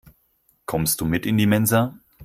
[0.65, 1.93] Kommst du mit in die Mensa?